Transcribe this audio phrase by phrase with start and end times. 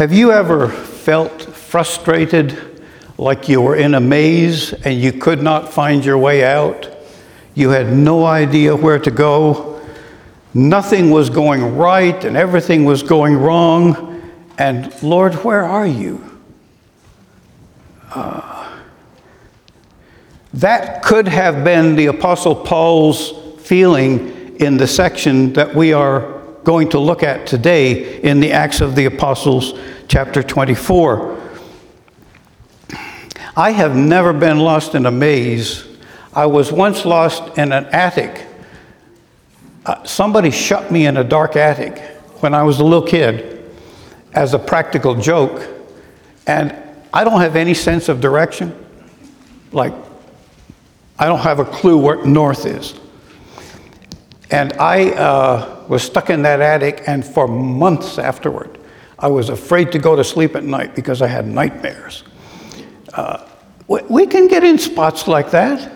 [0.00, 2.58] Have you ever felt frustrated,
[3.18, 6.88] like you were in a maze and you could not find your way out?
[7.54, 9.82] You had no idea where to go.
[10.54, 14.22] Nothing was going right and everything was going wrong.
[14.56, 16.40] And Lord, where are you?
[18.10, 18.78] Uh,
[20.54, 26.39] that could have been the Apostle Paul's feeling in the section that we are
[26.70, 29.76] going to look at today in the Acts of the Apostles,
[30.06, 31.36] chapter 24.
[33.56, 35.84] I have never been lost in a maze.
[36.32, 38.46] I was once lost in an attic.
[39.84, 41.98] Uh, somebody shut me in a dark attic
[42.40, 43.68] when I was a little kid
[44.32, 45.66] as a practical joke,
[46.46, 46.72] and
[47.12, 48.76] I don't have any sense of direction.
[49.72, 49.94] Like,
[51.18, 52.99] I don't have a clue where north is.
[54.50, 58.78] And I uh, was stuck in that attic, and for months afterward,
[59.18, 62.24] I was afraid to go to sleep at night because I had nightmares.
[63.12, 63.46] Uh,
[63.86, 65.92] we can get in spots like that.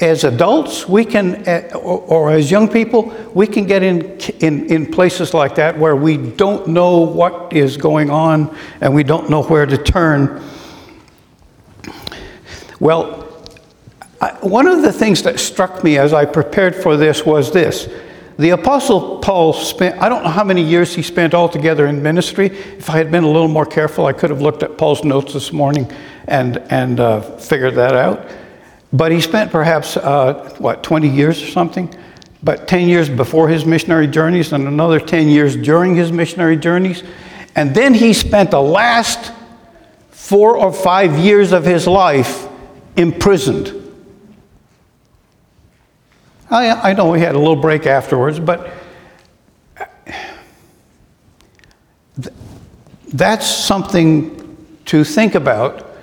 [0.00, 4.66] As adults, we can, uh, or, or, as young people, we can get in, in,
[4.66, 9.30] in places like that where we don't know what is going on and we don't
[9.30, 10.42] know where to turn.
[12.80, 13.23] Well,
[14.40, 17.88] one of the things that struck me as I prepared for this was this.
[18.36, 22.46] The Apostle Paul spent, I don't know how many years he spent altogether in ministry.
[22.46, 25.34] If I had been a little more careful, I could have looked at Paul's notes
[25.34, 25.90] this morning
[26.26, 28.28] and, and uh, figured that out.
[28.92, 31.94] But he spent perhaps, uh, what, 20 years or something?
[32.42, 37.04] But 10 years before his missionary journeys and another 10 years during his missionary journeys.
[37.54, 39.32] And then he spent the last
[40.10, 42.48] four or five years of his life
[42.96, 43.83] imprisoned.
[46.54, 48.70] I, I know we had a little break afterwards, but
[53.12, 55.96] that's something to think about.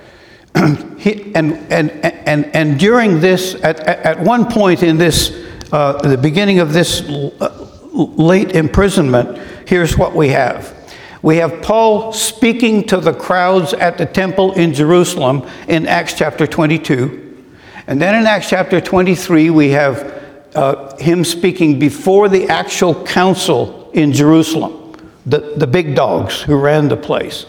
[0.97, 5.31] he, and, and, and, and during this, at, at one point in this,
[5.71, 10.77] uh, the beginning of this late imprisonment, here's what we have.
[11.21, 16.45] We have Paul speaking to the crowds at the temple in Jerusalem in Acts chapter
[16.45, 17.45] 22.
[17.87, 20.20] And then in Acts chapter 23, we have
[20.55, 24.95] uh, him speaking before the actual council in Jerusalem,
[25.25, 27.45] the, the big dogs who ran the place.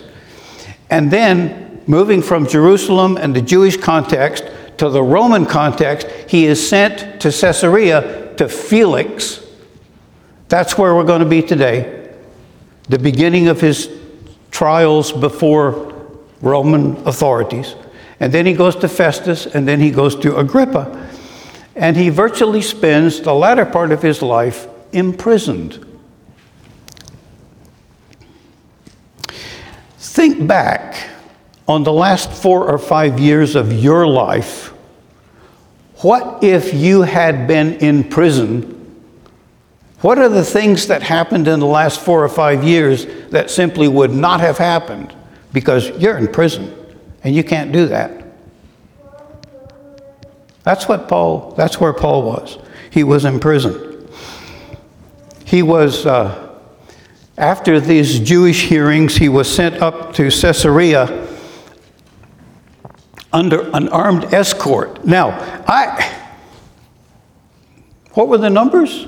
[0.91, 4.45] And then, moving from Jerusalem and the Jewish context
[4.79, 9.45] to the Roman context, he is sent to Caesarea to Felix.
[10.49, 12.15] That's where we're going to be today.
[12.89, 13.89] The beginning of his
[14.51, 15.93] trials before
[16.41, 17.75] Roman authorities.
[18.21, 21.11] And then he goes to Festus, and then he goes to Agrippa
[21.75, 25.87] and he virtually spends the latter part of his life imprisoned.
[29.99, 31.09] Think back
[31.67, 34.69] on the last four or five years of your life.
[36.03, 38.79] What if you had been in prison?
[40.01, 43.87] What are the things that happened in the last four or five years that simply
[43.87, 45.15] would not have happened
[45.53, 46.75] because you're in prison
[47.23, 48.22] and you can't do that?
[50.65, 52.59] That's what Paul, that's where Paul was.
[52.91, 54.09] He was in prison.
[55.45, 56.57] He was, uh,
[57.37, 61.29] after these Jewish hearings, he was sent up to Caesarea
[63.33, 65.05] under an armed escort.
[65.05, 65.31] Now,
[65.67, 66.21] I,
[68.13, 69.07] what were the numbers?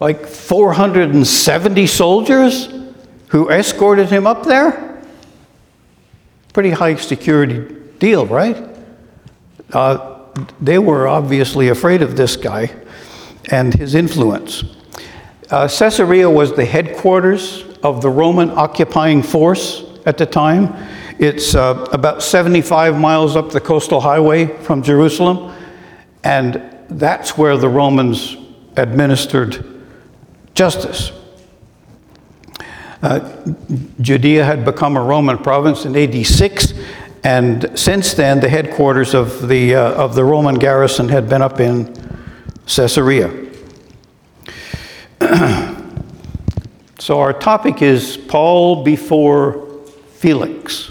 [0.00, 2.68] Like 470 soldiers
[3.28, 5.02] who escorted him up there?
[6.52, 8.64] Pretty high security deal, right?
[9.72, 10.17] Uh,
[10.60, 12.74] they were obviously afraid of this guy
[13.50, 14.64] and his influence.
[15.50, 20.74] Uh, Caesarea was the headquarters of the Roman occupying force at the time.
[21.18, 25.54] It's uh, about 75 miles up the coastal highway from Jerusalem,
[26.22, 28.36] and that's where the Romans
[28.76, 29.64] administered
[30.54, 31.12] justice.
[33.00, 33.54] Uh,
[34.00, 36.72] Judea had become a Roman province in AD 6,
[37.24, 41.60] and since then, the headquarters of the, uh, of the Roman garrison had been up
[41.60, 41.94] in
[42.66, 43.46] Caesarea.
[46.98, 49.82] so our topic is Paul before
[50.14, 50.90] Felix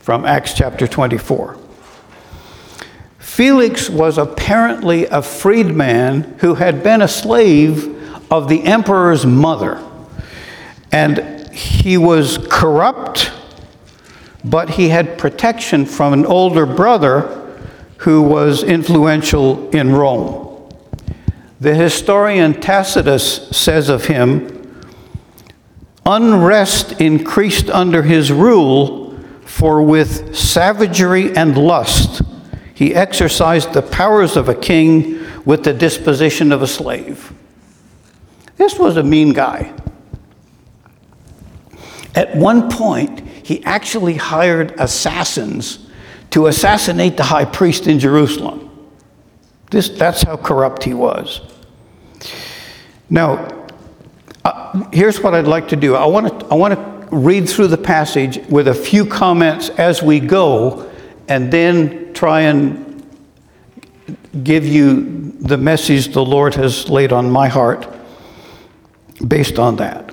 [0.00, 1.58] from Acts chapter 24.
[3.18, 7.88] Felix was apparently a freedman who had been a slave
[8.30, 9.82] of the emperor's mother.
[10.92, 13.32] And he was corrupt
[14.44, 17.38] but he had protection from an older brother
[17.98, 20.68] who was influential in Rome.
[21.60, 24.58] The historian Tacitus says of him,
[26.04, 32.22] Unrest increased under his rule, for with savagery and lust
[32.74, 37.32] he exercised the powers of a king with the disposition of a slave.
[38.56, 39.72] This was a mean guy.
[42.14, 45.88] At one point, he actually hired assassins
[46.30, 48.70] to assassinate the high priest in Jerusalem.
[49.70, 51.40] This, that's how corrupt he was.
[53.08, 53.66] Now,
[54.44, 55.94] uh, here's what I'd like to do.
[55.94, 60.02] I want to I want to read through the passage with a few comments as
[60.02, 60.90] we go,
[61.28, 63.06] and then try and
[64.42, 67.86] give you the message the Lord has laid on my heart
[69.26, 70.11] based on that.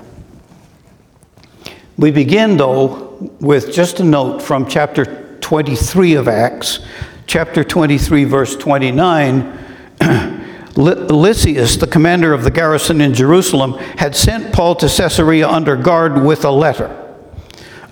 [1.99, 6.79] We begin, though, with just a note from chapter 23 of Acts,
[7.27, 9.41] chapter 23, verse 29.
[10.77, 16.23] Lysias, the commander of the garrison in Jerusalem, had sent Paul to Caesarea under guard
[16.23, 16.89] with a letter.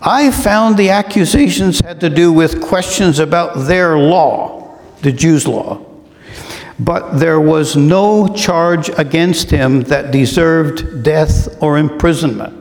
[0.01, 5.85] I found the accusations had to do with questions about their law, the Jews' law.
[6.79, 12.56] But there was no charge against him that deserved death or imprisonment.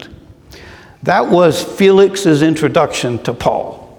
[1.07, 3.97] That was Felix's introduction to Paul.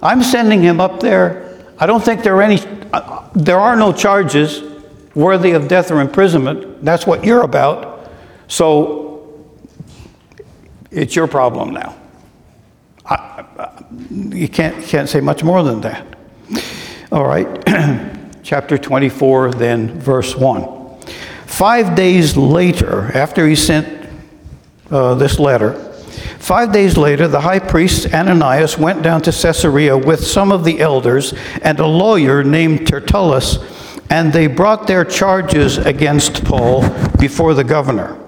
[0.00, 1.54] I'm sending him up there.
[1.78, 2.60] I don't think there are any,
[2.94, 4.62] uh, there are no charges
[5.14, 6.82] worthy of death or imprisonment.
[6.82, 8.10] That's what you're about.
[8.48, 9.44] So
[10.90, 11.94] it's your problem now.
[13.04, 16.06] I, I, you can't, can't say much more than that.
[17.12, 17.46] All right,
[18.42, 21.00] chapter 24, then verse 1.
[21.44, 24.01] Five days later, after he sent
[24.92, 25.88] uh, this letter,
[26.38, 30.80] Five days later, the high priest Ananias went down to Caesarea with some of the
[30.80, 33.58] elders and a lawyer named Tertullus
[34.12, 36.82] and they brought their charges against Paul
[37.18, 38.18] before the governor.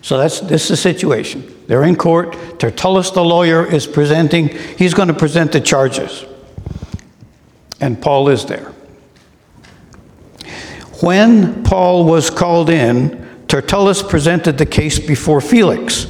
[0.00, 1.54] So that's this is the situation.
[1.66, 2.32] They're in court.
[2.58, 4.48] Tertullus, the lawyer, is presenting,
[4.78, 6.24] he's going to present the charges.
[7.78, 8.72] And Paul is there.
[11.02, 16.06] When Paul was called in, Tertullus presented the case before Felix.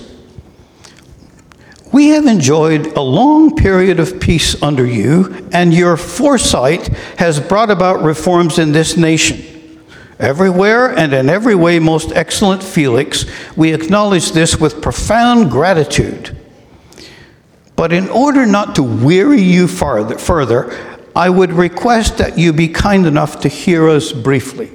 [1.92, 7.70] We have enjoyed a long period of peace under you, and your foresight has brought
[7.70, 9.44] about reforms in this nation.
[10.18, 13.24] Everywhere and in every way, most excellent Felix,
[13.56, 16.36] we acknowledge this with profound gratitude.
[17.76, 20.76] But in order not to weary you farther, further,
[21.14, 24.66] I would request that you be kind enough to hear us briefly.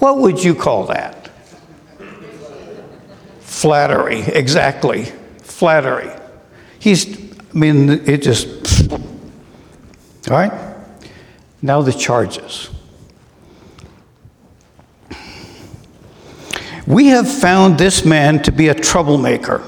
[0.00, 1.23] What would you call that?
[3.60, 5.12] Flattery, exactly
[5.54, 6.10] flattery.
[6.78, 8.98] He's, I mean, it just, all
[10.28, 10.52] right?
[11.62, 12.70] Now the charges.
[16.86, 19.64] We have found this man to be a troublemaker,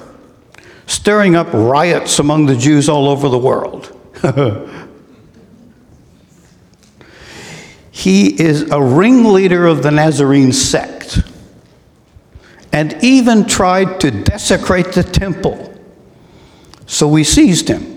[0.87, 3.93] stirring up riots among the Jews all over the world.
[7.91, 10.96] he is a ringleader of the Nazarene sect
[12.77, 15.73] and even tried to desecrate the temple.
[16.85, 17.95] So we seized him.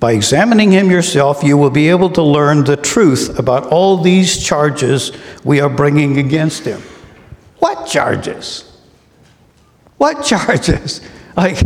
[0.00, 4.44] By examining him yourself, you will be able to learn the truth about all these
[4.44, 5.12] charges
[5.44, 6.82] we are bringing against him.
[7.60, 8.78] What charges?
[9.98, 11.00] What charges?
[11.36, 11.58] Like,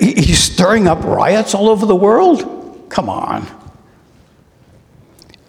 [0.00, 2.88] he's stirring up riots all over the world?
[2.88, 3.46] Come on.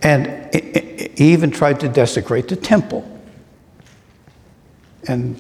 [0.04, 3.21] And he even tried to desecrate the temple.
[5.08, 5.36] And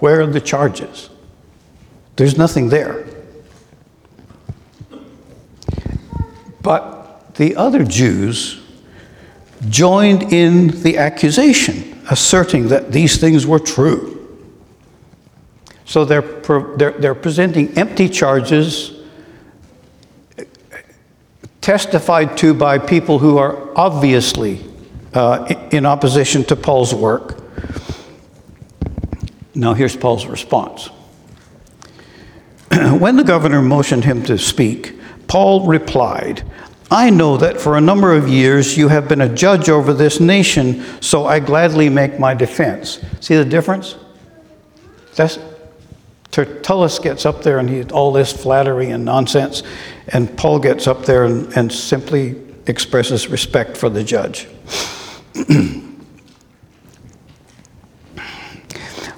[0.00, 1.10] where are the charges?
[2.16, 3.06] There's nothing there.
[6.62, 8.60] But the other Jews
[9.68, 14.14] joined in the accusation, asserting that these things were true.
[15.84, 18.92] So they're, they're, they're presenting empty charges
[21.60, 24.64] testified to by people who are obviously
[25.14, 27.35] uh, in opposition to Paul's work.
[29.56, 30.88] Now, here's Paul's response.
[32.70, 34.98] when the governor motioned him to speak,
[35.28, 36.44] Paul replied,
[36.90, 40.20] I know that for a number of years you have been a judge over this
[40.20, 43.00] nation, so I gladly make my defense.
[43.20, 43.96] See the difference?
[45.14, 45.38] That's,
[46.32, 49.62] Tertullus gets up there and he all this flattery and nonsense,
[50.08, 52.36] and Paul gets up there and, and simply
[52.66, 54.48] expresses respect for the judge.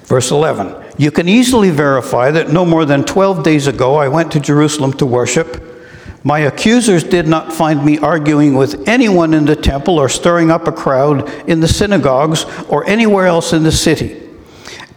[0.09, 4.31] Verse 11 You can easily verify that no more than 12 days ago I went
[4.33, 5.63] to Jerusalem to worship,
[6.23, 10.67] My accusers did not find me arguing with anyone in the temple or stirring up
[10.67, 14.21] a crowd in the synagogues or anywhere else in the city.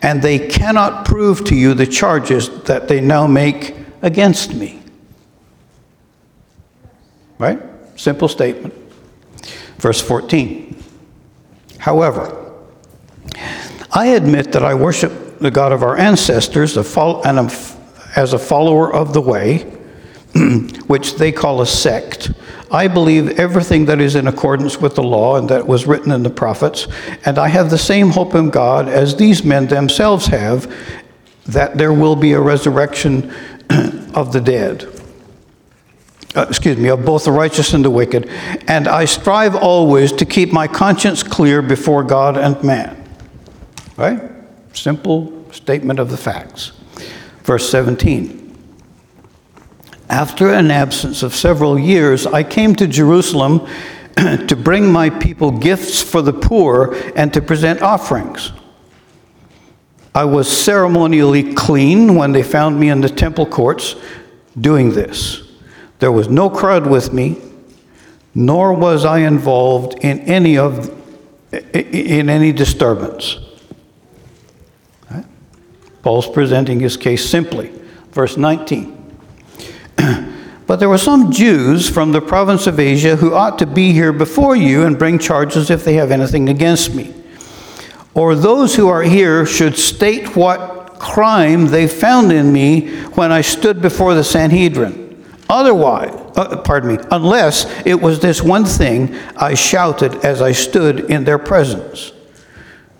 [0.01, 4.83] And they cannot prove to you the charges that they now make against me.
[7.39, 7.61] Right?
[7.95, 8.75] Simple statement.
[9.79, 10.83] Verse 14.
[11.79, 12.42] However,
[13.95, 19.21] I admit that I worship the God of our ancestors as a follower of the
[19.21, 19.59] way
[20.87, 22.33] which they call a sect.
[22.71, 26.23] I believe everything that is in accordance with the law and that was written in
[26.23, 26.89] the prophets,
[27.27, 30.75] and I have the same hope in God as these men themselves have
[31.45, 33.31] that there will be a resurrection
[34.15, 34.87] of the dead.
[36.35, 38.27] Uh, excuse me, of both the righteous and the wicked,
[38.69, 43.02] and I strive always to keep my conscience clear before God and man.
[43.97, 44.23] Right?
[44.73, 46.73] Simple statement of the facts.
[47.45, 48.43] Verse 17.
[50.09, 53.67] After an absence of several years, I came to Jerusalem
[54.17, 58.53] to bring my people gifts for the poor and to present offerings.
[60.15, 63.97] I was ceremonially clean when they found me in the temple courts
[64.61, 65.43] doing this.
[65.99, 67.41] There was no crowd with me,
[68.35, 70.99] nor was I involved in any of
[71.53, 73.39] in any disturbance.
[76.03, 77.73] Paul's presenting his case simply.
[78.11, 78.99] Verse 19.
[80.67, 84.13] but there were some Jews from the province of Asia who ought to be here
[84.13, 87.15] before you and bring charges if they have anything against me.
[88.15, 93.41] Or those who are here should state what crime they found in me when I
[93.41, 95.25] stood before the Sanhedrin.
[95.49, 101.11] Otherwise, uh, pardon me, unless it was this one thing I shouted as I stood
[101.11, 102.13] in their presence.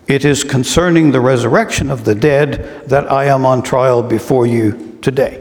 [0.07, 4.97] It is concerning the resurrection of the dead that I am on trial before you
[5.01, 5.39] today.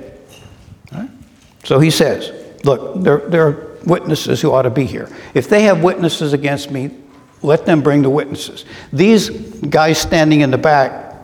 [1.64, 2.32] So he says,
[2.64, 5.08] Look, there, there are witnesses who ought to be here.
[5.34, 6.90] If they have witnesses against me,
[7.42, 8.64] let them bring the witnesses.
[8.92, 11.16] These guys standing in the back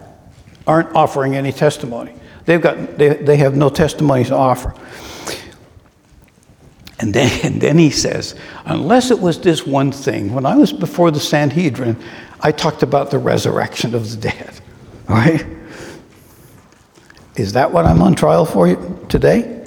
[0.67, 2.13] aren't offering any testimony.
[2.45, 4.75] They've got, they, they have no testimony to offer.
[6.99, 10.73] And then, and then he says, unless it was this one thing, when I was
[10.73, 11.97] before the Sanhedrin,
[12.41, 14.61] I talked about the resurrection of the dead.
[15.09, 15.47] All right?
[17.37, 18.75] Is that what I'm on trial for
[19.07, 19.59] today?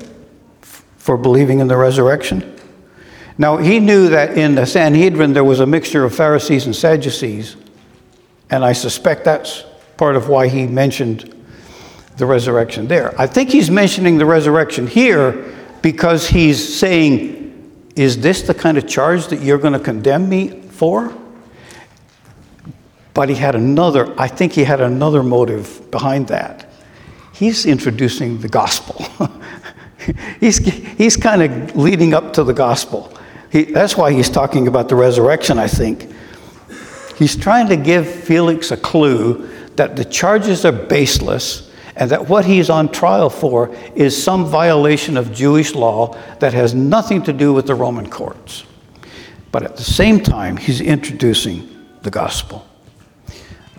[1.02, 2.56] for believing in the resurrection.
[3.36, 7.56] Now, he knew that in the Sanhedrin there was a mixture of Pharisees and Sadducees,
[8.52, 9.64] and I suspect that's
[9.98, 11.36] part of why he mentioned
[12.18, 13.20] the resurrection there.
[13.20, 17.48] I think he's mentioning the resurrection here because he's saying,
[17.96, 21.16] Is this the kind of charge that you're going to condemn me for?
[23.14, 26.72] But he had another, I think he had another motive behind that.
[27.34, 29.06] He's introducing the gospel.
[30.40, 33.18] he's, he's kind of leading up to the gospel.
[33.52, 36.10] He, that's why he's talking about the resurrection, I think.
[37.18, 42.46] He's trying to give Felix a clue that the charges are baseless and that what
[42.46, 47.54] he's on trial for is some violation of Jewish law that has nothing to do
[47.54, 48.64] with the Roman courts.
[49.52, 51.68] But at the same time, he's introducing
[52.04, 52.68] the gospel.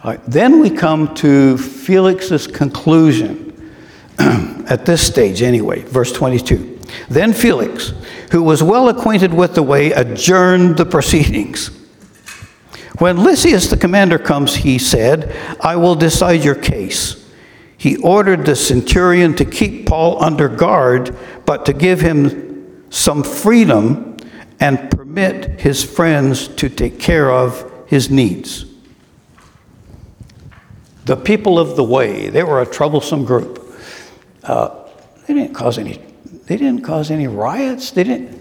[0.04, 3.72] Right, then we come to Felix's conclusion
[4.18, 6.80] at this stage anyway, verse 22.
[7.08, 7.92] Then Felix,
[8.32, 11.70] who was well acquainted with the way, adjourned the proceedings.
[12.98, 17.21] When Lysias the commander comes, he said, I will decide your case.
[17.82, 24.18] He ordered the centurion to keep Paul under guard, but to give him some freedom
[24.60, 28.66] and permit his friends to take care of his needs.
[31.06, 33.74] The people of the way, they were a troublesome group.
[34.44, 34.68] Uh,
[35.26, 36.00] they didn't cause any.
[36.46, 37.90] They didn't cause any riots.
[37.90, 38.40] They didn't.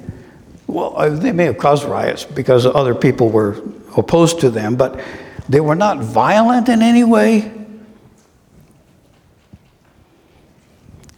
[0.67, 3.59] Well, uh, they may have caused riots because other people were
[3.97, 5.03] opposed to them, but
[5.49, 7.57] they were not violent in any way.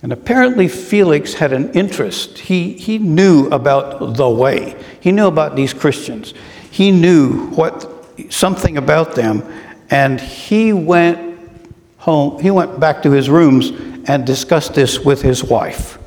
[0.03, 2.37] And apparently, Felix had an interest.
[2.37, 6.33] He, he knew about the way, he knew about these Christians.
[6.69, 7.89] He knew what,
[8.29, 9.43] something about them,
[9.89, 11.39] and he went
[11.97, 13.71] home, he went back to his rooms
[14.09, 15.97] and discussed this with his wife.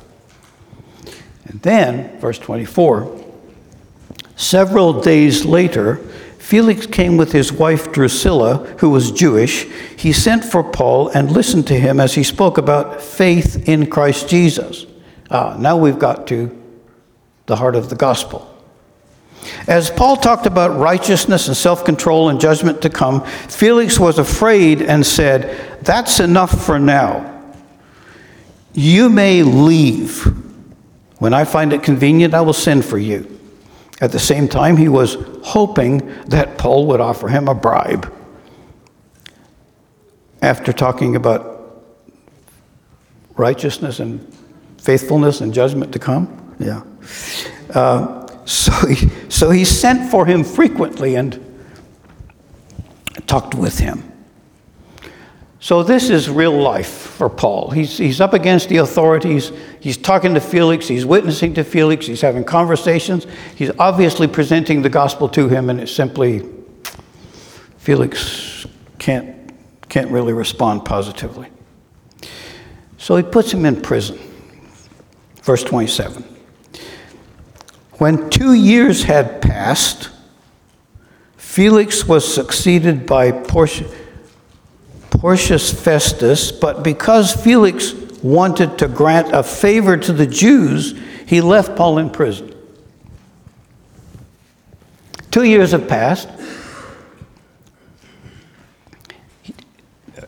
[1.45, 3.25] And then, verse 24,
[4.35, 5.99] several days later,
[6.47, 9.65] Felix came with his wife Drusilla, who was Jewish.
[9.97, 14.29] He sent for Paul and listened to him as he spoke about faith in Christ
[14.29, 14.85] Jesus.
[15.29, 16.57] Ah, now we've got to
[17.47, 18.47] the heart of the gospel.
[19.67, 24.81] As Paul talked about righteousness and self control and judgment to come, Felix was afraid
[24.81, 27.33] and said, That's enough for now
[28.73, 30.23] you may leave.
[31.17, 33.36] When I find it convenient, I will send for you.
[33.99, 38.13] At the same time, he was hoping that Paul would offer him a bribe.
[40.41, 41.83] After talking about
[43.35, 44.33] righteousness and
[44.77, 46.83] faithfulness and judgment to come, yeah.
[47.73, 51.43] Uh, so, he, so he sent for him frequently and
[53.25, 54.03] talked with him.
[55.59, 57.71] So, this is real life for Paul.
[57.71, 59.51] He's, he's up against the authorities.
[59.87, 60.85] He's talking to Felix.
[60.89, 62.05] He's witnessing to Felix.
[62.07, 63.25] He's having conversations.
[63.55, 66.45] He's obviously presenting the gospel to him, and it's simply
[67.77, 68.67] Felix
[68.99, 69.53] can't,
[69.87, 71.47] can't really respond positively.
[72.97, 74.19] So, he puts him in prison.
[75.43, 76.21] Verse 27.
[77.93, 80.09] When two years had passed,
[81.37, 83.93] Felix was succeeded by Porcius
[85.81, 91.97] Festus, but because Felix wanted to grant a favor to the Jews, he left Paul
[91.97, 92.53] in prison.
[95.31, 96.29] Two years have passed.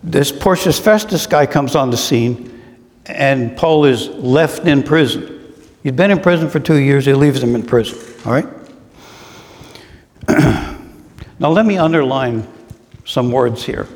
[0.03, 2.61] This Porcius Festus guy comes on the scene,
[3.05, 5.53] and Paul is left in prison.
[5.83, 7.97] He'd been in prison for two years, he leaves him in prison.
[8.25, 8.47] All right?
[11.39, 12.47] now, let me underline
[13.05, 13.87] some words here.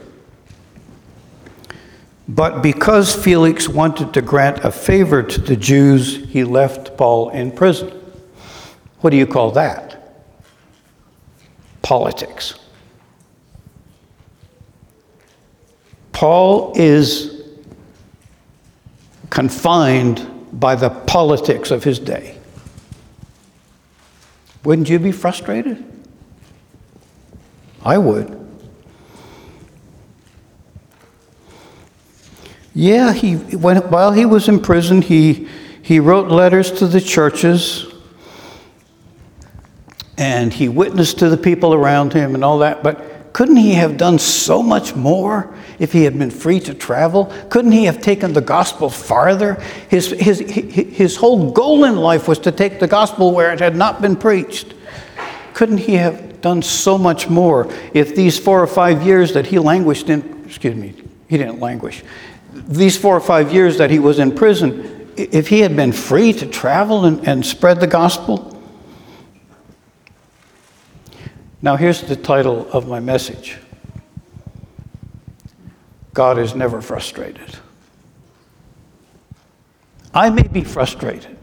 [2.27, 7.51] But because Felix wanted to grant a favor to the Jews, he left Paul in
[7.51, 7.89] prison.
[9.01, 10.23] What do you call that?
[11.81, 12.57] Politics.
[16.13, 17.43] Paul is
[19.29, 22.37] confined by the politics of his day.
[24.63, 25.83] Wouldn't you be frustrated?
[27.83, 28.42] I would.
[32.73, 35.47] Yeah, he, when, while he was in prison, he,
[35.81, 37.85] he wrote letters to the churches
[40.17, 42.83] and he witnessed to the people around him and all that.
[42.83, 47.25] But couldn't he have done so much more if he had been free to travel?
[47.49, 49.55] Couldn't he have taken the gospel farther?
[49.89, 53.75] His, his, his whole goal in life was to take the gospel where it had
[53.75, 54.73] not been preached.
[55.53, 59.59] Couldn't he have done so much more if these four or five years that he
[59.59, 60.93] languished in, excuse me,
[61.27, 62.03] he didn't languish,
[62.53, 66.33] these four or five years that he was in prison, if he had been free
[66.33, 68.49] to travel and, and spread the gospel.
[71.61, 73.57] Now, here's the title of my message
[76.13, 77.57] God is never frustrated.
[80.13, 81.37] I may be frustrated.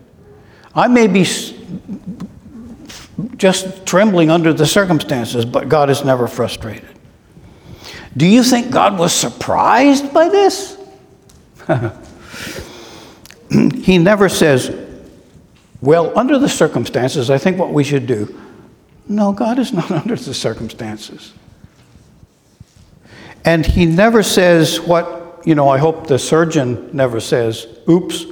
[0.75, 1.25] I may be
[3.37, 6.89] just trembling under the circumstances, but God is never frustrated.
[8.17, 10.80] Do you think God was surprised by this?
[13.83, 14.75] he never says,
[15.81, 18.39] Well, under the circumstances, I think what we should do.
[19.09, 21.33] No, God is not under the circumstances.
[23.45, 28.27] And he never says what, you know, I hope the surgeon never says, oops.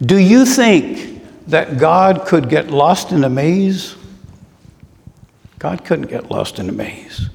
[0.00, 3.96] Do you think that God could get lost in a maze?
[5.58, 7.28] God couldn't get lost in a maze.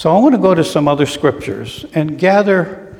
[0.00, 2.96] So I want to go to some other scriptures and gather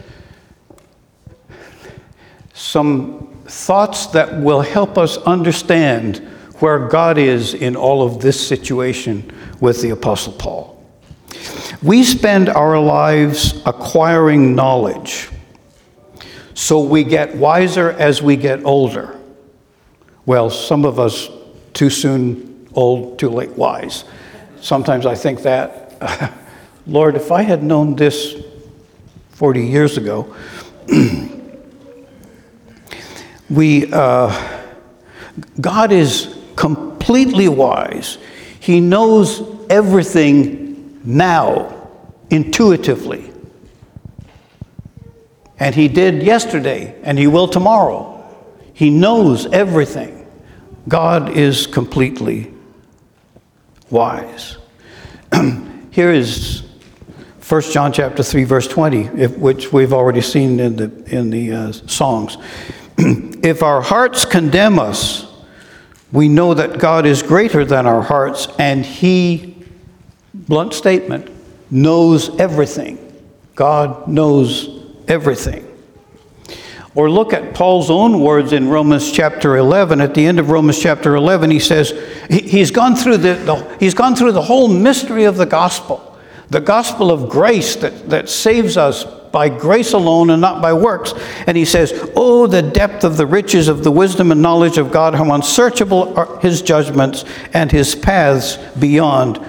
[2.52, 6.18] some thoughts that will help us understand
[6.58, 10.84] where God is in all of this situation with the Apostle Paul.
[11.82, 15.30] We spend our lives acquiring knowledge,
[16.52, 19.18] so we get wiser as we get older.
[20.26, 21.30] Well, some of us
[21.72, 24.04] too soon old, too late wise.
[24.60, 26.36] Sometimes I think that.
[26.90, 28.34] Lord, if I had known this
[29.28, 30.34] 40 years ago,
[33.48, 34.58] we, uh,
[35.60, 38.18] God is completely wise.
[38.58, 41.88] He knows everything now,
[42.28, 43.30] intuitively.
[45.60, 48.16] And He did yesterday, and He will tomorrow.
[48.74, 50.26] He knows everything.
[50.88, 52.52] God is completely
[53.90, 54.56] wise.
[55.92, 56.64] Here is
[57.50, 61.52] 1 John chapter 3 verse 20, if, which we've already seen in the, in the
[61.52, 62.36] uh, songs.
[62.96, 65.26] if our hearts condemn us,
[66.12, 69.64] we know that God is greater than our hearts and he,
[70.32, 71.28] blunt statement,
[71.72, 72.98] knows everything.
[73.56, 75.66] God knows everything.
[76.94, 80.00] Or look at Paul's own words in Romans chapter 11.
[80.00, 81.90] At the end of Romans chapter 11, he says,
[82.30, 86.06] he, has gone through the, the, he's gone through the whole mystery of the gospel
[86.50, 91.14] the gospel of grace that, that saves us by grace alone and not by works.
[91.46, 94.90] And he says, Oh, the depth of the riches of the wisdom and knowledge of
[94.90, 99.40] God, how unsearchable are his judgments and his paths beyond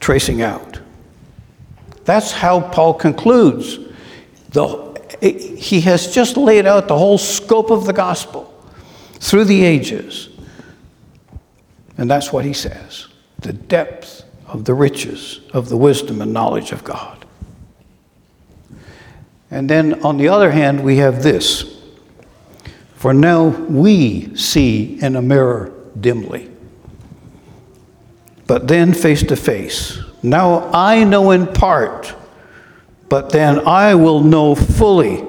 [0.00, 0.80] tracing out.
[2.04, 3.78] That's how Paul concludes.
[4.50, 8.52] The, he has just laid out the whole scope of the gospel
[9.14, 10.28] through the ages.
[11.96, 13.06] And that's what he says
[13.38, 17.24] the depth of the riches of the wisdom and knowledge of God.
[19.50, 21.80] And then on the other hand, we have this
[22.94, 26.50] For now we see in a mirror dimly,
[28.46, 29.98] but then face to face.
[30.22, 32.14] Now I know in part,
[33.08, 35.24] but then I will know fully,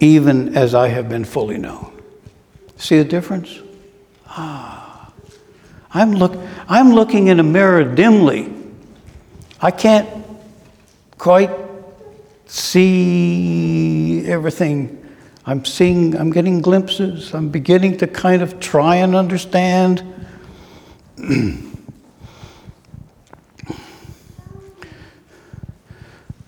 [0.00, 1.90] even as I have been fully known.
[2.76, 3.60] See the difference?
[4.26, 5.10] Ah.
[5.96, 8.52] I'm, look, I'm looking in a mirror dimly.
[9.60, 10.08] I can't
[11.16, 11.50] quite
[12.46, 15.02] see everything.
[15.46, 17.32] I'm seeing, I'm getting glimpses.
[17.34, 20.02] I'm beginning to kind of try and understand.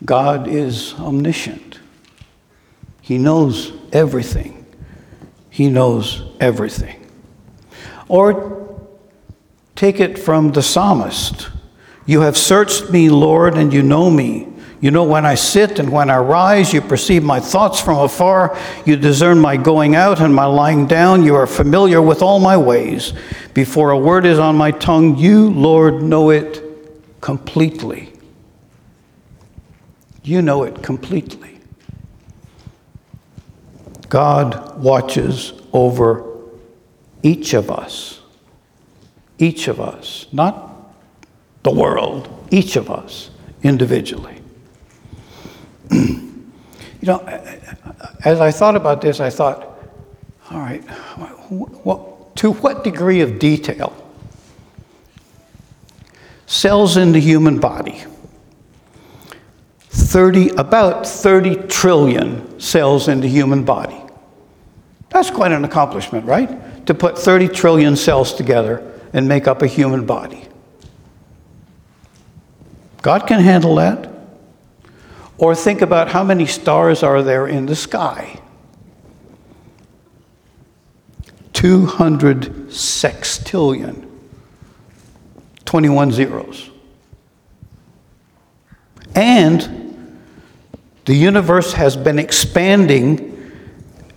[0.04, 1.80] God is omniscient.
[3.00, 4.66] He knows everything.
[5.48, 7.06] He knows everything.
[8.08, 8.78] Or
[9.76, 11.50] take it from the psalmist
[12.08, 14.48] You have searched me, Lord, and you know me.
[14.80, 18.58] You know when I sit and when I rise, you perceive my thoughts from afar.
[18.86, 21.22] You discern my going out and my lying down.
[21.22, 23.12] You are familiar with all my ways.
[23.52, 26.62] Before a word is on my tongue, you, Lord, know it
[27.20, 28.10] completely.
[30.22, 31.60] You know it completely.
[34.08, 36.24] God watches over
[37.22, 38.22] each of us.
[39.38, 40.67] Each of us, not
[41.62, 43.30] the world, each of us
[43.62, 44.40] individually.
[45.90, 46.42] you
[47.02, 47.18] know,
[48.24, 49.64] as I thought about this, I thought,
[50.50, 50.82] all right,
[51.50, 53.94] what, to what degree of detail
[56.46, 58.04] cells in the human body?
[59.90, 64.00] 30, about 30 trillion cells in the human body.
[65.10, 66.86] That's quite an accomplishment, right?
[66.86, 70.47] To put 30 trillion cells together and make up a human body.
[73.02, 74.10] God can handle that.
[75.38, 78.40] Or think about how many stars are there in the sky.
[81.52, 84.08] 200 sextillion.
[85.64, 86.70] 21 zeros.
[89.14, 90.18] And
[91.04, 93.34] the universe has been expanding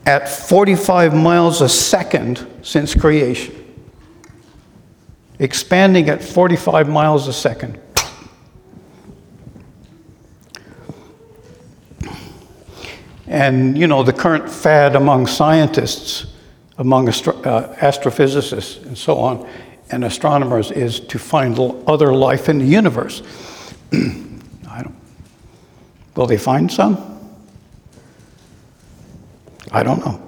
[0.06, 3.56] at 45 miles a second since creation.
[5.40, 7.80] Expanding at 45 miles a second.
[13.32, 16.28] And, you know, the current fad among scientists,
[16.78, 19.50] among astro- uh, astrophysicists and so on,
[19.90, 23.24] and astronomers is to find other life in the universe.
[26.16, 27.20] Will they find some?
[29.72, 30.22] I don't know.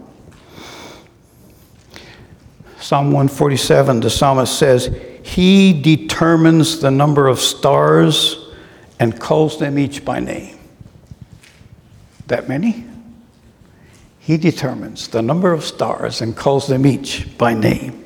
[2.79, 8.49] Psalm 147, the psalmist says, He determines the number of stars
[8.99, 10.57] and calls them each by name.
[12.27, 12.85] That many?
[14.23, 17.99] He determines the number of stars and calls them each by name.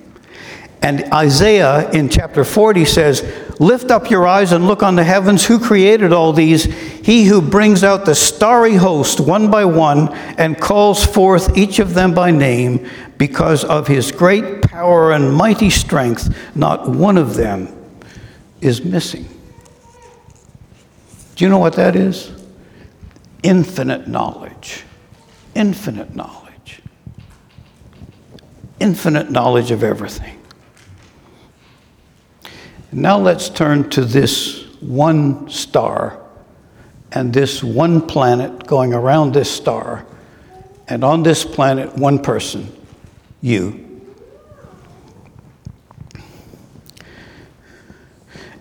[0.82, 3.24] And Isaiah in chapter 40 says,
[3.60, 5.46] Lift up your eyes and look on the heavens.
[5.46, 6.64] Who created all these?
[6.64, 11.94] He who brings out the starry host one by one and calls forth each of
[11.94, 17.68] them by name, because of his great power and mighty strength, not one of them
[18.62, 19.28] is missing.
[21.36, 22.32] Do you know what that is?
[23.44, 24.84] Infinite knowledge.
[25.58, 26.84] Infinite knowledge.
[28.80, 30.40] Infinite knowledge of everything.
[32.92, 36.22] Now let's turn to this one star
[37.12, 40.06] and this one planet going around this star,
[40.88, 42.72] and on this planet, one person,
[43.42, 43.84] you.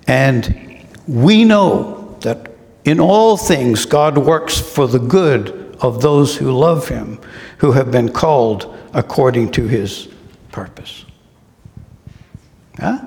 [0.07, 2.53] And we know that
[2.87, 7.21] in all things God works for the good of those who love Him,
[7.59, 10.09] who have been called according to His
[10.53, 11.05] purpose.
[12.79, 12.99] Huh?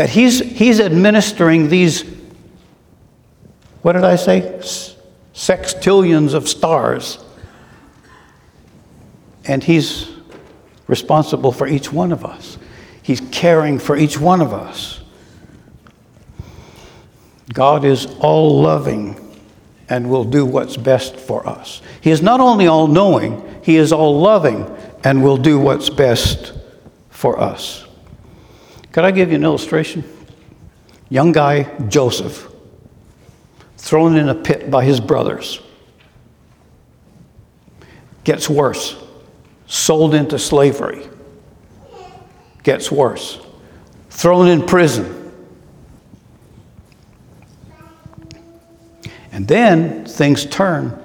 [0.00, 2.06] that he's, he's administering these,
[3.82, 4.40] what did I say?
[5.34, 7.18] Sextillions of stars.
[9.44, 10.08] And he's
[10.86, 12.56] responsible for each one of us.
[13.02, 15.00] He's caring for each one of us.
[17.52, 19.19] God is all loving
[19.90, 21.82] and will do what's best for us.
[22.00, 24.64] He is not only all knowing, He is all loving
[25.04, 26.54] and will do what's best
[27.10, 27.84] for us.
[28.92, 30.04] Could I give you an illustration?
[31.10, 32.46] Young guy, Joseph,
[33.76, 35.60] thrown in a pit by his brothers.
[38.24, 38.96] Gets worse.
[39.66, 41.08] Sold into slavery.
[42.62, 43.40] Gets worse.
[44.10, 45.19] Thrown in prison
[49.50, 50.96] then things turn,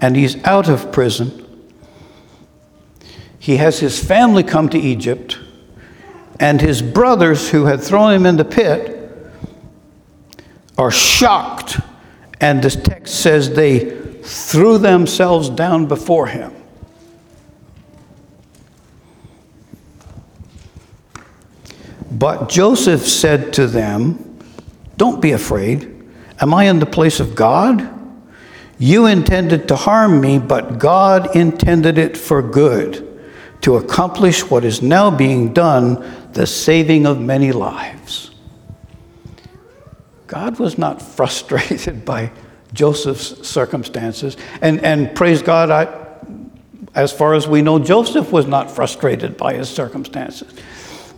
[0.00, 1.44] and he's out of prison.
[3.38, 5.38] He has his family come to Egypt,
[6.40, 9.16] and his brothers who had thrown him in the pit
[10.76, 11.78] are shocked.
[12.40, 13.90] And the text says they
[14.22, 16.52] threw themselves down before him.
[22.10, 24.40] But Joseph said to them,
[24.96, 25.97] Don't be afraid.
[26.40, 27.94] Am I in the place of God?
[28.78, 33.04] You intended to harm me, but God intended it for good,
[33.62, 38.30] to accomplish what is now being done, the saving of many lives.
[40.28, 42.30] God was not frustrated by
[42.72, 44.36] Joseph's circumstances.
[44.62, 46.06] And, and praise God, I,
[46.94, 50.54] as far as we know, Joseph was not frustrated by his circumstances.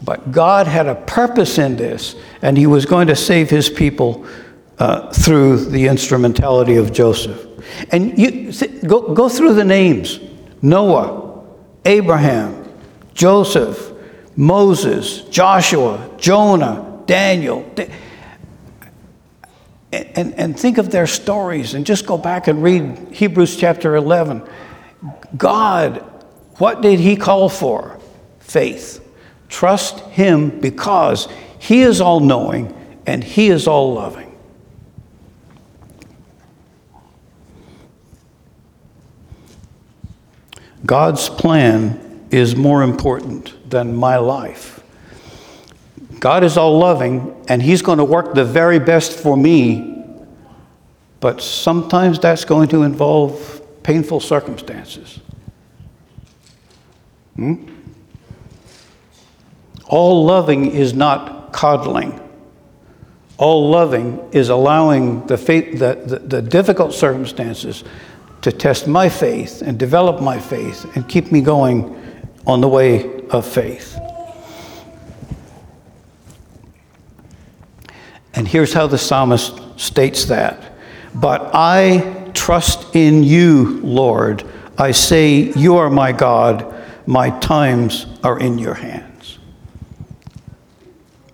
[0.03, 4.27] But God had a purpose in this, and he was going to save his people
[4.81, 7.47] uh, through the instrumentality of Joseph.
[7.91, 8.51] And you
[8.87, 10.19] go, go through the names
[10.63, 11.45] Noah,
[11.85, 12.67] Abraham,
[13.15, 13.93] Joseph,
[14.37, 17.71] Moses, Joshua, Jonah, Daniel.
[19.93, 24.49] And, and think of their stories and just go back and read Hebrews chapter 11.
[25.37, 25.99] God,
[26.59, 27.99] what did He call for?
[28.39, 29.07] Faith.
[29.49, 34.30] Trust Him because He is all knowing and He is all loving.
[40.91, 44.83] God's plan is more important than my life.
[46.19, 50.05] God is all loving, and He's going to work the very best for me,
[51.21, 55.21] but sometimes that's going to involve painful circumstances.
[57.37, 57.73] Hmm?
[59.87, 62.19] All loving is not coddling.
[63.39, 67.85] All loving is allowing the, faith, the, the, the difficult circumstances
[68.43, 71.97] to test my faith and develop my faith and keep me going
[72.47, 73.99] on the way of faith.
[78.35, 80.73] And here's how the psalmist states that
[81.15, 84.45] But I trust in you, Lord.
[84.79, 86.75] I say, You are my God.
[87.07, 89.39] My times are in your hands.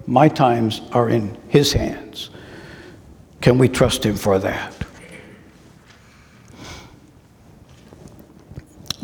[0.06, 2.30] My times are in his hands.
[3.40, 4.75] Can we trust him for that?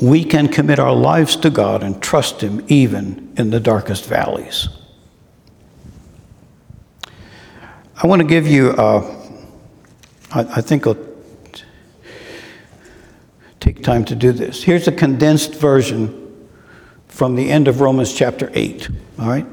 [0.03, 4.69] We can commit our lives to God and trust Him even in the darkest valleys.
[8.03, 9.29] I want to give you, uh,
[10.33, 10.99] I, I think I'll
[13.61, 14.65] take time to do this.
[14.65, 16.49] Here's a condensed version
[17.07, 18.89] from the end of Romans chapter 8,
[19.21, 19.47] all right?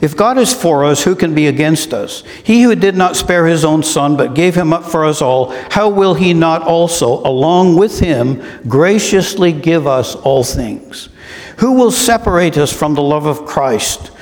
[0.00, 2.22] If God is for us, who can be against us?
[2.44, 5.50] He who did not spare his own son, but gave him up for us all,
[5.70, 11.08] how will he not also, along with him, graciously give us all things?
[11.58, 14.12] Who will separate us from the love of Christ?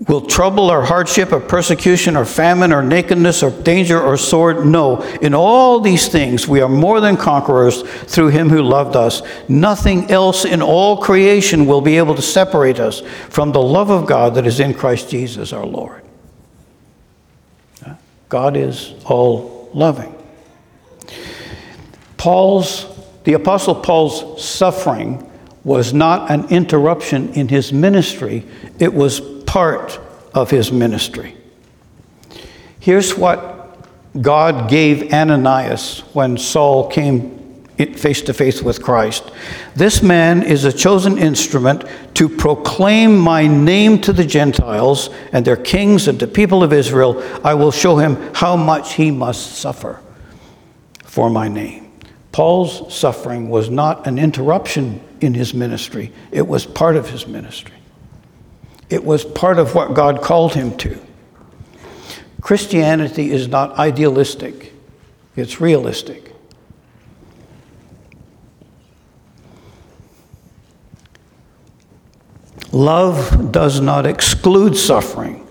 [0.00, 4.66] Will trouble or hardship or persecution or famine or nakedness or danger or sword?
[4.66, 5.00] No.
[5.22, 9.22] In all these things we are more than conquerors through him who loved us.
[9.48, 14.06] Nothing else in all creation will be able to separate us from the love of
[14.06, 16.02] God that is in Christ Jesus our Lord.
[18.28, 20.12] God is all loving.
[22.18, 22.86] Paul's,
[23.24, 25.30] the Apostle Paul's suffering
[25.64, 28.44] was not an interruption in his ministry,
[28.78, 29.98] it was part
[30.34, 31.34] of his ministry.
[32.78, 33.78] Here's what
[34.20, 37.64] God gave Ananias when Saul came
[37.94, 39.32] face to face with Christ.
[39.74, 41.84] This man is a chosen instrument
[42.16, 47.24] to proclaim my name to the Gentiles and their kings and to people of Israel.
[47.42, 50.00] I will show him how much he must suffer
[51.02, 51.90] for my name.
[52.30, 57.75] Paul's suffering was not an interruption in his ministry, it was part of his ministry.
[58.88, 61.00] It was part of what God called him to.
[62.40, 64.72] Christianity is not idealistic,
[65.34, 66.32] it's realistic.
[72.72, 75.46] Love does not exclude suffering.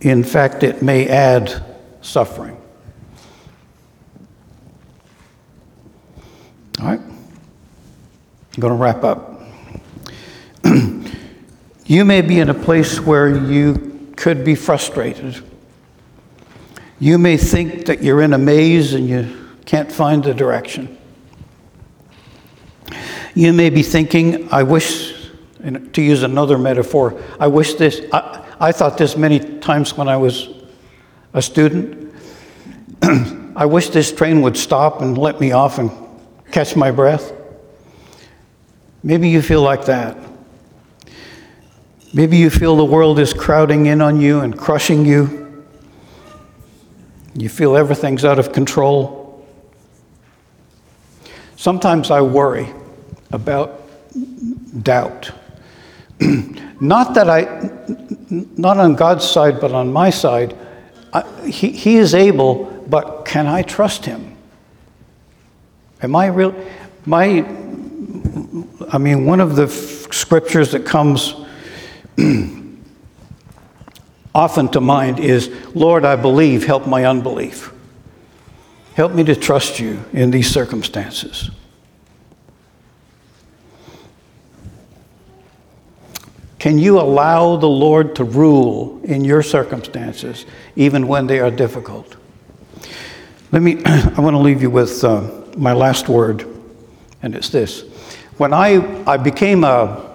[0.00, 1.62] In fact, it may add
[2.00, 2.60] suffering.
[6.80, 7.00] All right?
[7.00, 9.42] I'm going to wrap up.
[11.88, 15.42] you may be in a place where you could be frustrated.
[17.00, 20.98] You may think that you're in a maze and you can't find the direction.
[23.34, 25.14] You may be thinking, I wish,
[25.92, 30.18] to use another metaphor, I wish this, I, I thought this many times when I
[30.18, 30.50] was
[31.32, 32.14] a student.
[33.56, 35.90] I wish this train would stop and let me off and
[36.52, 37.32] catch my breath.
[39.02, 40.27] Maybe you feel like that.
[42.12, 45.66] Maybe you feel the world is crowding in on you and crushing you.
[47.34, 49.46] You feel everything's out of control.
[51.56, 52.72] Sometimes I worry
[53.30, 53.82] about
[54.82, 55.30] doubt.
[56.80, 57.70] not that I,
[58.30, 60.56] not on God's side, but on my side.
[61.12, 64.34] I, he, he is able, but can I trust him?
[66.02, 66.54] Am I real?
[67.04, 67.44] My,
[68.90, 71.34] I mean, one of the f- scriptures that comes
[74.34, 77.72] often to mind is, Lord, I believe, help my unbelief.
[78.94, 81.50] Help me to trust you in these circumstances.
[86.58, 92.16] Can you allow the Lord to rule in your circumstances, even when they are difficult?
[93.52, 96.44] Let me, I want to leave you with uh, my last word,
[97.22, 97.82] and it's this.
[98.38, 100.07] When I, I became a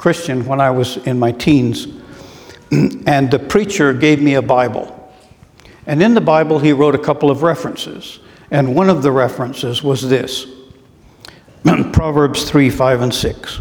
[0.00, 1.86] Christian when I was in my teens,
[3.06, 4.96] and the preacher gave me a Bible.
[5.84, 8.18] And in the Bible, he wrote a couple of references.
[8.50, 10.46] And one of the references was this
[11.92, 13.60] Proverbs 3 5 and 6.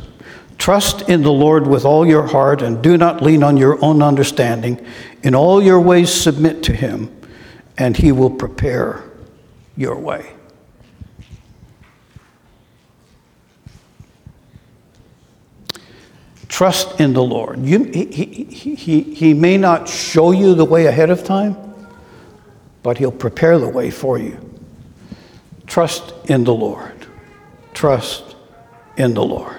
[0.58, 4.02] Trust in the Lord with all your heart and do not lean on your own
[4.02, 4.80] understanding.
[5.24, 7.14] In all your ways, submit to him,
[7.78, 9.04] and he will prepare
[9.76, 10.39] your way.
[16.50, 17.64] Trust in the Lord.
[17.64, 21.56] You, he, he, he, he may not show you the way ahead of time,
[22.84, 24.38] but he'll prepare the way for you.
[25.68, 27.06] Trust in the Lord.
[27.74, 28.36] Trust
[28.98, 29.59] in the Lord.